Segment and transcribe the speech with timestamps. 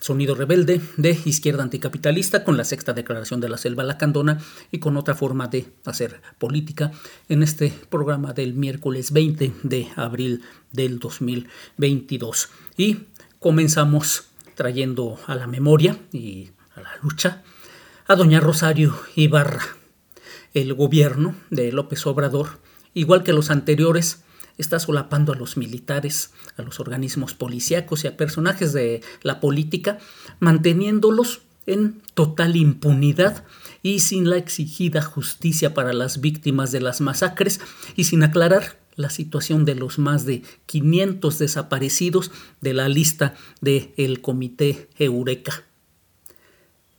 [0.00, 4.38] Sonido Rebelde de Izquierda Anticapitalista con la sexta declaración de la Selva Lacandona
[4.72, 6.90] y con otra forma de hacer política
[7.28, 10.42] en este programa del miércoles 20 de abril
[10.72, 12.48] del 2022.
[12.76, 12.98] Y
[13.38, 17.42] comenzamos trayendo a la memoria y a la lucha
[18.06, 19.62] a doña Rosario Ibarra.
[20.52, 22.58] El gobierno de López Obrador,
[22.92, 24.24] igual que los anteriores,
[24.60, 29.98] está solapando a los militares, a los organismos policíacos y a personajes de la política,
[30.38, 33.44] manteniéndolos en total impunidad
[33.82, 37.60] y sin la exigida justicia para las víctimas de las masacres
[37.96, 43.92] y sin aclarar la situación de los más de 500 desaparecidos de la lista del
[43.96, 45.64] el Comité Eureka.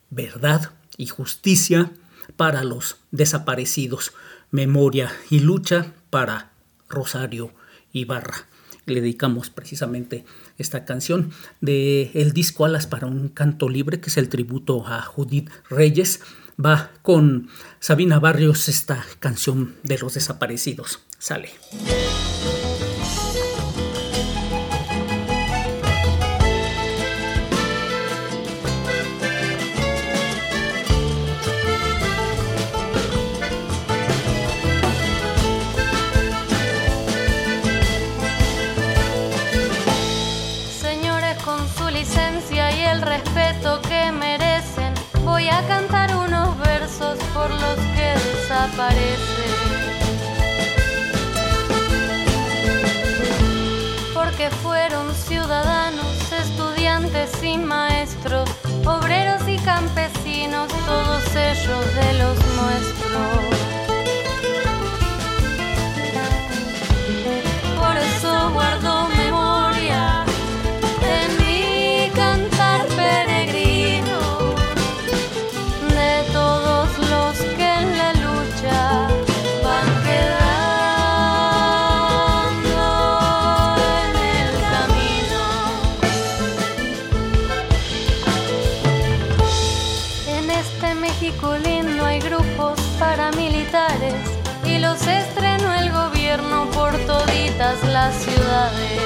[0.10, 1.92] Verdad y justicia
[2.38, 4.14] para los desaparecidos,
[4.52, 6.51] memoria y lucha para
[6.92, 7.54] Rosario
[7.94, 8.48] Ibarra.
[8.86, 10.26] Le dedicamos precisamente
[10.58, 15.02] esta canción de el disco Alas para un canto libre, que es el tributo a
[15.02, 16.22] Judith Reyes.
[16.64, 21.00] Va con Sabina Barrios esta canción de los desaparecidos.
[21.18, 21.50] Sale.
[98.10, 99.00] Ciudades.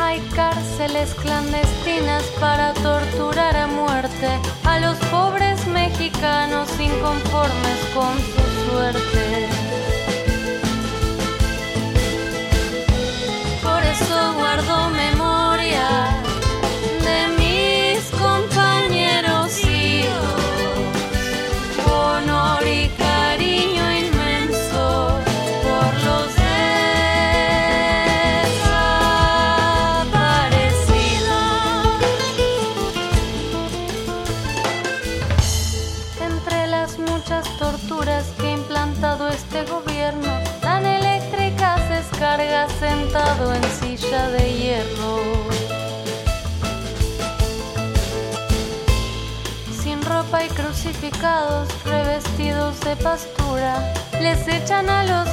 [0.00, 4.28] Hay cárceles clandestinas para torturar a muerte
[4.64, 9.19] a los pobres mexicanos inconformes con su suerte.
[52.90, 55.29] De pastura, les echan a los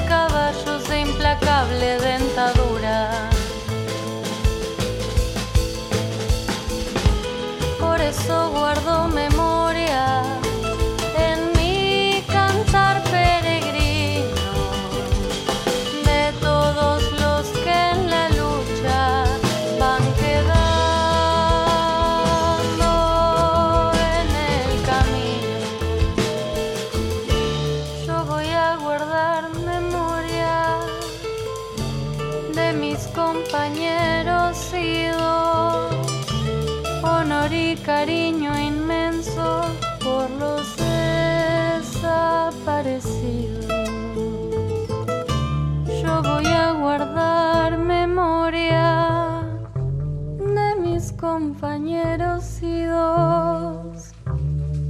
[51.47, 54.11] compañeros idos,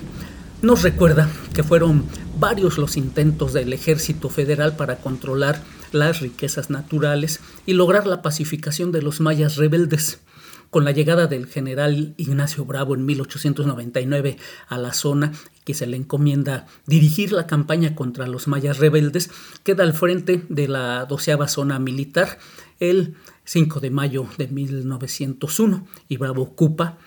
[0.61, 2.05] nos recuerda que fueron
[2.39, 5.61] varios los intentos del ejército federal para controlar
[5.91, 10.21] las riquezas naturales y lograr la pacificación de los mayas rebeldes.
[10.69, 14.37] Con la llegada del general Ignacio Bravo en 1899
[14.69, 15.33] a la zona
[15.65, 19.29] que se le encomienda dirigir la campaña contra los mayas rebeldes,
[19.63, 22.39] queda al frente de la doceava zona militar
[22.79, 23.15] el
[23.51, 26.97] 5 de mayo de 1901 y Bravo ocupa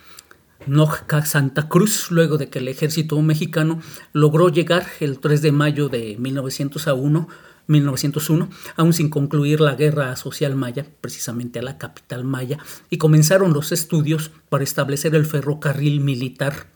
[0.66, 3.80] Nojca Santa Cruz, luego de que el ejército mexicano
[4.12, 7.28] logró llegar el 3 de mayo de 1901,
[7.66, 12.58] 1901, aún sin concluir la guerra social maya, precisamente a la capital maya,
[12.90, 16.66] y comenzaron los estudios para establecer el ferrocarril militar.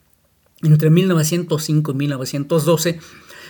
[0.62, 3.00] Entre 1905 y 1912,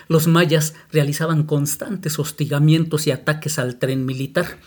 [0.08, 4.58] los mayas realizaban constantes hostigamientos y ataques al tren militar.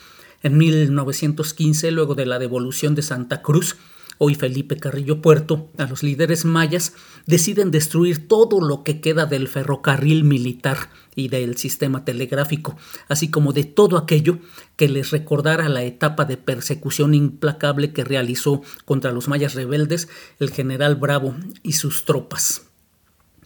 [0.43, 3.77] En 1915, luego de la devolución de Santa Cruz,
[4.17, 6.93] hoy Felipe Carrillo Puerto, a los líderes mayas,
[7.27, 12.75] deciden destruir todo lo que queda del ferrocarril militar y del sistema telegráfico,
[13.07, 14.39] así como de todo aquello
[14.77, 20.09] que les recordara la etapa de persecución implacable que realizó contra los mayas rebeldes
[20.39, 22.67] el general Bravo y sus tropas.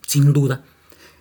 [0.07, 0.63] Sin duda,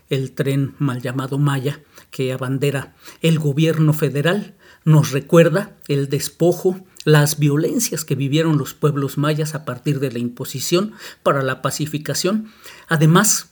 [0.09, 1.81] el tren mal llamado Maya,
[2.11, 9.19] que abandera el gobierno federal, nos recuerda el despojo, las violencias que vivieron los pueblos
[9.19, 10.93] mayas a partir de la imposición
[11.23, 12.51] para la pacificación,
[12.89, 13.51] además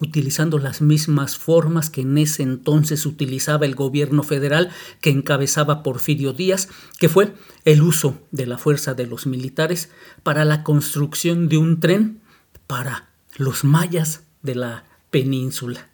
[0.00, 4.70] utilizando las mismas formas que en ese entonces utilizaba el gobierno federal
[5.00, 6.68] que encabezaba Porfirio Díaz,
[6.98, 7.34] que fue
[7.64, 9.90] el uso de la fuerza de los militares
[10.22, 12.20] para la construcción de un tren
[12.66, 15.88] para los mayas de la península.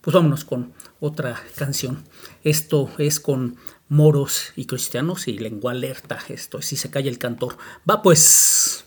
[0.00, 2.04] Pues vámonos con otra canción.
[2.44, 3.56] Esto es con
[3.88, 6.18] moros y cristianos y lengua alerta.
[6.28, 7.56] Esto, si se calla el cantor.
[7.88, 8.84] Va pues.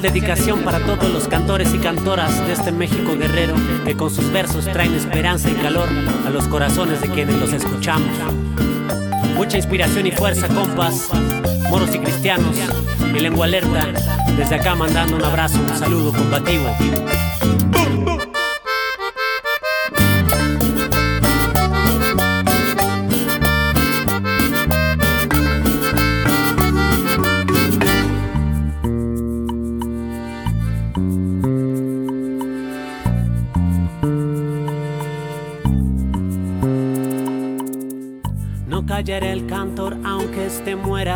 [0.00, 3.54] Dedicación para todos los cantores y cantoras de este México guerrero
[3.84, 5.88] que con sus versos traen esperanza y calor
[6.26, 8.08] a los corazones de quienes los escuchamos.
[9.34, 11.10] Mucha inspiración y fuerza, compas,
[11.68, 12.56] moros y cristianos,
[13.12, 13.88] mi lengua alerta,
[14.38, 16.64] desde acá mandando un abrazo, un saludo combativo.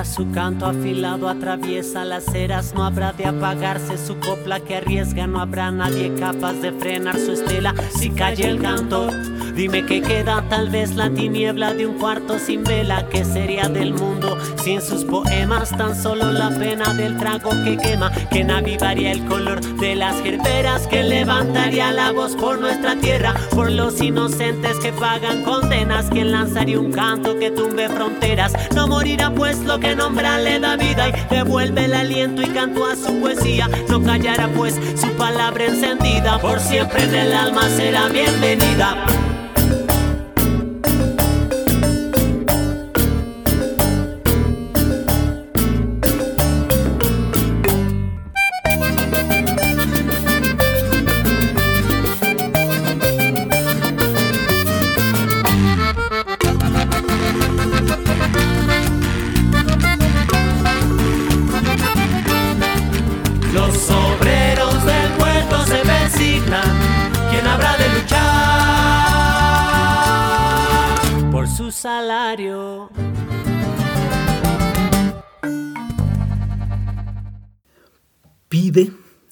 [0.04, 5.40] Su canto afilado atraviesa las eras, no habrá de apagarse su copla que arriesga, no
[5.40, 7.74] habrá nadie capaz de frenar su estela.
[7.98, 9.12] Si calle el cantor.
[9.54, 10.44] Dime que queda.
[10.48, 15.04] Tal vez la tiniebla de un cuarto sin vela, que sería del mundo sin sus
[15.04, 20.20] poemas, tan solo la pena del trago que quema, que avivaría el color de las
[20.22, 26.30] gerberas, que levantaría la voz por nuestra tierra, por los inocentes que pagan condenas, quien
[26.30, 31.08] lanzaría un canto que tumbe fronteras, no morirá pues lo que nombra le da vida
[31.08, 36.38] y devuelve el aliento y canto a su poesía, no callará pues su palabra encendida,
[36.40, 39.06] por siempre en el alma será bienvenida.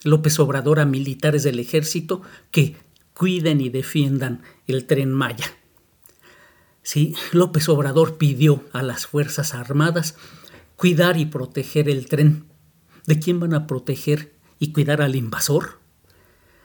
[0.02, 2.76] López Obrador a militares del ejército que
[3.14, 5.46] cuiden y defiendan el tren Maya.
[6.82, 10.16] Sí, López Obrador pidió a las Fuerzas Armadas
[10.76, 12.46] cuidar y proteger el tren.
[13.06, 15.78] ¿De quién van a proteger y cuidar al invasor?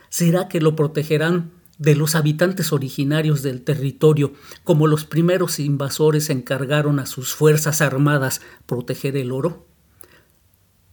[0.10, 7.00] ¿Será que lo protegerán de los habitantes originarios del territorio, como los primeros invasores encargaron
[7.00, 9.68] a sus Fuerzas Armadas proteger el oro?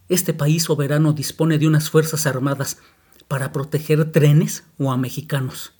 [0.08, 2.78] este país soberano dispone de unas fuerzas armadas
[3.28, 5.72] para proteger trenes o a mexicanos.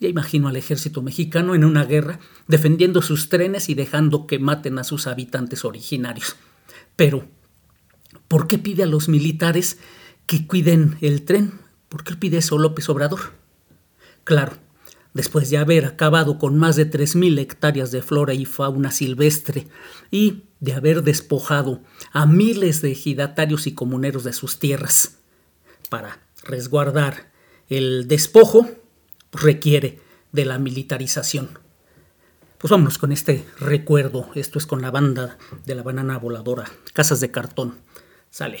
[0.00, 4.78] Ya imagino al ejército mexicano en una guerra defendiendo sus trenes y dejando que maten
[4.78, 6.36] a sus habitantes originarios.
[6.94, 7.26] Pero,
[8.28, 9.78] ¿por qué pide a los militares
[10.26, 11.60] que cuiden el tren?
[11.88, 13.32] ¿Por qué pide eso López Obrador?
[14.28, 14.58] Claro,
[15.14, 19.68] después de haber acabado con más de 3.000 hectáreas de flora y fauna silvestre
[20.10, 21.80] y de haber despojado
[22.12, 25.16] a miles de ejidatarios y comuneros de sus tierras.
[25.88, 27.32] Para resguardar
[27.70, 28.68] el despojo
[29.32, 29.98] requiere
[30.32, 31.58] de la militarización.
[32.58, 34.28] Pues vámonos con este recuerdo.
[34.34, 37.76] Esto es con la banda de la banana voladora, Casas de Cartón.
[38.28, 38.60] Sale.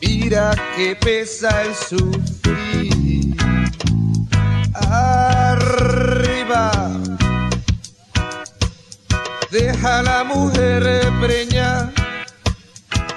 [0.00, 3.36] Mira que pesa el sufrir.
[4.74, 6.70] Arriba
[9.50, 11.92] deja la mujer preña.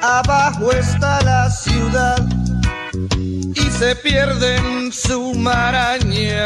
[0.01, 2.27] Abajo está la ciudad
[3.55, 6.45] y se pierde en su maraña.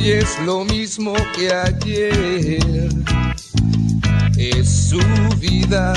[0.00, 2.60] Hoy es lo mismo que ayer,
[4.36, 5.00] es su
[5.40, 5.92] vida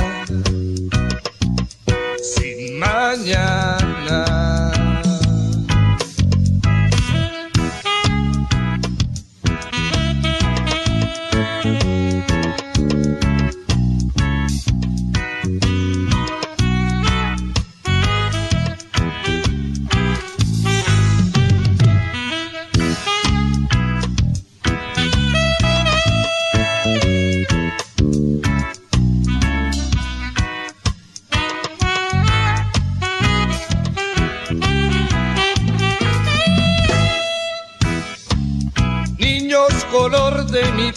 [2.35, 3.60] sin mañana.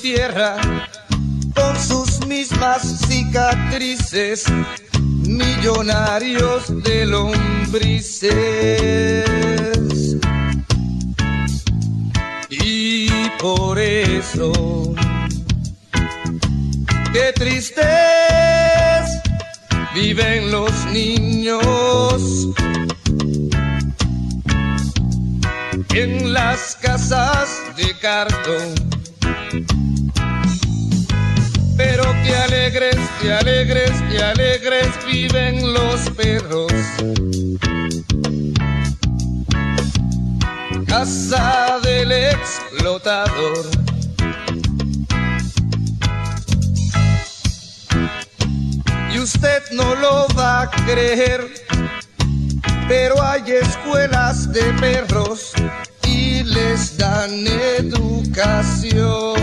[0.05, 0.57] Tierra,
[1.55, 4.45] con sus mismas cicatrices,
[5.01, 8.31] millonarios de lombrices.
[12.51, 13.09] Y
[13.41, 14.95] por eso,
[17.15, 17.87] qué tristes
[19.95, 22.49] viven los niños
[25.95, 28.84] en las casas de cartón.
[33.25, 36.73] Qué alegres, qué alegres viven los perros.
[40.87, 43.65] Casa del explotador.
[49.15, 51.49] Y usted no lo va a creer,
[52.89, 55.55] pero hay escuelas de perros
[56.45, 57.47] les dan
[57.79, 59.34] educación.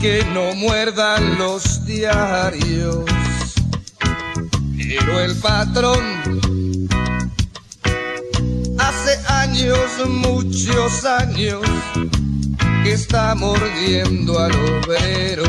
[0.00, 3.04] Que no muerdan los diarios.
[4.76, 6.00] Pero el patrón
[8.78, 11.62] hace años, muchos años,
[12.84, 15.44] que está mordiendo al obrero.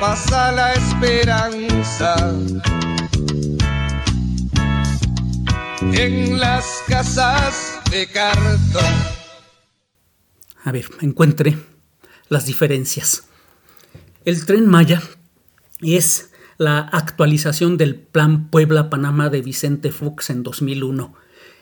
[0.00, 2.16] Pasa la esperanza.
[5.92, 8.94] En las casas de cartón.
[10.64, 11.58] A ver, encuentre
[12.28, 13.24] las diferencias.
[14.24, 15.02] El tren Maya
[15.80, 21.14] es la actualización del Plan Puebla-Panamá de Vicente Fox en 2001,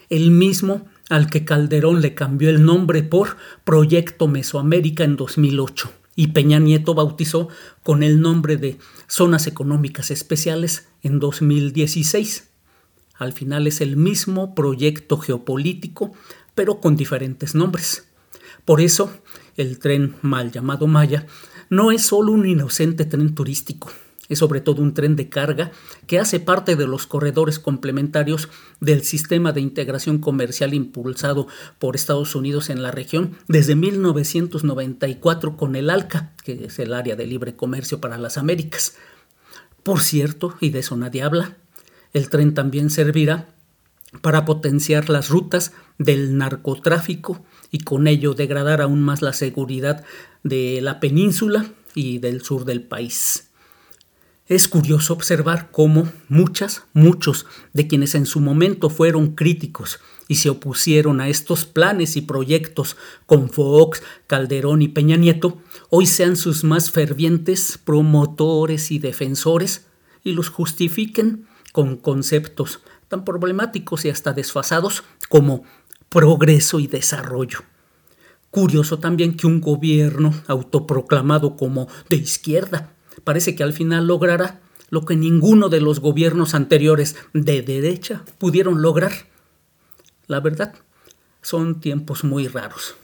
[0.08, 6.28] el mismo al que Calderón le cambió el nombre por Proyecto Mesoamérica en 2008 y
[6.28, 7.48] Peña Nieto bautizó
[7.82, 12.48] con el nombre de Zonas Económicas Especiales en 2016.
[13.16, 16.12] Al final es el mismo proyecto geopolítico,
[16.54, 18.08] pero con diferentes nombres.
[18.64, 19.12] Por eso,
[19.56, 21.26] el tren mal llamado Maya
[21.70, 23.90] no es solo un inocente tren turístico,
[24.28, 25.72] es sobre todo un tren de carga
[26.06, 28.48] que hace parte de los corredores complementarios
[28.80, 31.46] del sistema de integración comercial impulsado
[31.78, 37.16] por Estados Unidos en la región desde 1994 con el ALCA, que es el área
[37.16, 38.96] de libre comercio para las Américas.
[39.82, 41.56] Por cierto, y de eso nadie habla,
[42.12, 43.48] el tren también servirá
[44.22, 50.04] para potenciar las rutas del narcotráfico y con ello degradar aún más la seguridad
[50.42, 53.47] de la península y del sur del país.
[54.48, 60.48] Es curioso observar cómo muchas, muchos de quienes en su momento fueron críticos y se
[60.48, 65.58] opusieron a estos planes y proyectos con Fox, Calderón y Peña Nieto,
[65.90, 69.86] hoy sean sus más fervientes promotores y defensores,
[70.24, 75.64] y los justifiquen con conceptos tan problemáticos y hasta desfasados como
[76.08, 77.60] progreso y desarrollo.
[78.50, 85.04] Curioso también que un gobierno autoproclamado como de izquierda parece que al final logrará lo
[85.04, 89.12] que ninguno de los gobiernos anteriores de derecha pudieron lograr.
[90.26, 90.74] La verdad,
[91.42, 92.96] son tiempos muy raros.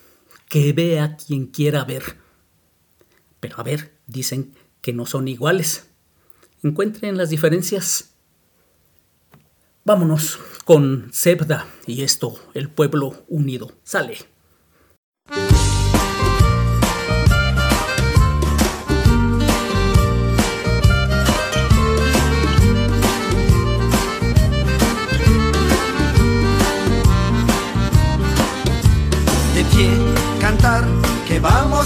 [0.49, 2.17] Que vea quien quiera ver.
[3.41, 5.87] Pero a ver, dicen que no son iguales.
[6.63, 8.15] Encuentren las diferencias.
[9.85, 13.73] Vámonos con Sebda y esto, el pueblo unido.
[13.83, 14.34] Sale.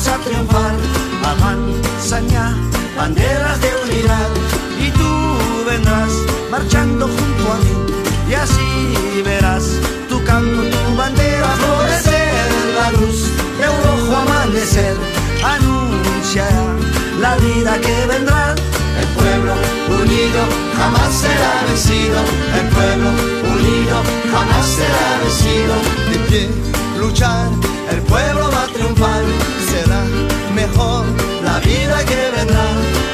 [0.07, 0.75] A triunfar.
[1.25, 2.55] Avanzan ya
[2.97, 4.29] banderas de unidad
[4.81, 6.13] y tú vendrás
[6.51, 7.75] marchando junto a mí
[8.31, 9.65] y así verás
[10.09, 13.19] tu canto, tu bandera florecer, la luz
[13.59, 14.97] de un rojo amanecer
[15.43, 16.67] anunciará
[17.21, 18.55] la vida que vendrá.
[19.01, 19.53] El pueblo
[20.01, 20.41] unido
[20.77, 22.19] jamás será vencido,
[22.61, 23.11] el pueblo
[23.55, 23.97] unido
[24.33, 25.75] jamás será vencido.
[26.11, 26.51] De pie,
[26.99, 27.49] luchar
[27.91, 29.23] el pueblo va a triunfar,
[32.09, 33.08] que vendrá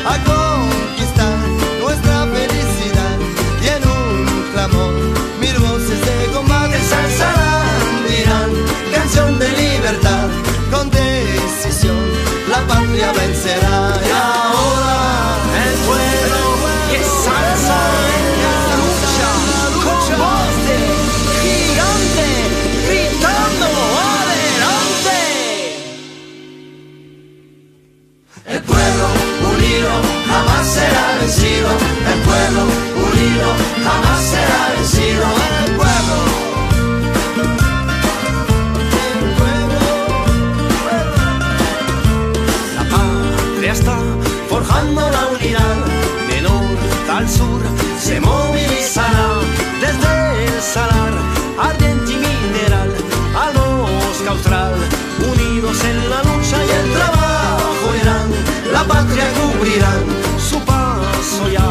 [50.73, 51.13] salar
[51.59, 52.91] ardiente y mineral
[53.37, 54.75] al bosque austral
[55.21, 58.29] unidos en la lucha y el trabajo irán
[58.73, 60.05] la patria cubrirán
[60.39, 61.69] su paso ya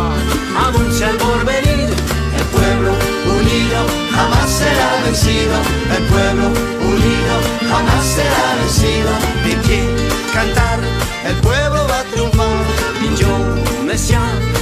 [0.68, 1.90] anuncia el porvenir
[2.40, 2.92] el pueblo
[3.40, 3.80] unido
[4.14, 5.56] jamás será vencido
[5.98, 6.48] el pueblo
[6.94, 7.36] unido
[7.72, 9.12] jamás será vencido
[9.46, 9.84] de pie
[10.34, 10.80] cantar
[11.26, 12.66] el pueblo va a triunfar
[13.02, 13.34] y yo
[13.84, 14.53] Mesías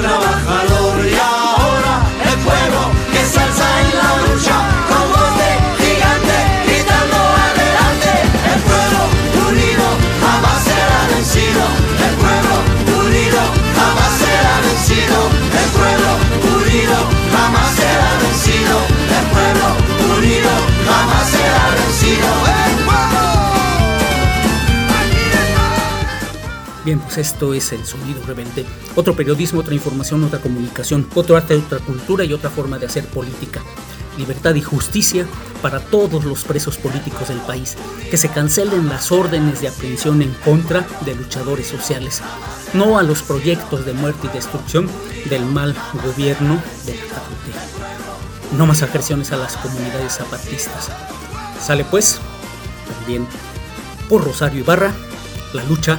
[0.00, 0.81] trabajador
[27.12, 28.64] pues esto es el sonido rebelde.
[28.96, 33.06] Otro periodismo, otra información, otra comunicación, otro arte, otra cultura y otra forma de hacer
[33.06, 33.60] política.
[34.16, 35.26] Libertad y justicia
[35.60, 37.76] para todos los presos políticos del país.
[38.10, 42.22] Que se cancelen las órdenes de aprehensión en contra de luchadores sociales.
[42.72, 44.88] No a los proyectos de muerte y destrucción
[45.28, 48.56] del mal gobierno de la 4T.
[48.56, 50.88] No más agresiones a las comunidades zapatistas.
[51.60, 52.20] Sale pues,
[52.88, 53.26] también
[54.08, 54.92] por Rosario Ibarra,
[55.52, 55.98] la lucha